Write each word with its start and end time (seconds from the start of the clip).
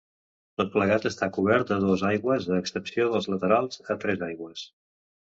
Tot 0.59 0.69
plegat 0.75 1.03
està 1.09 1.27
cobert 1.35 1.73
a 1.75 1.75
dues 1.83 2.03
aigües 2.11 2.47
a 2.55 2.57
excepció 2.61 3.05
dels 3.11 3.27
laterals, 3.33 3.83
a 3.95 3.97
tres 4.05 4.25
aigües. 4.29 4.65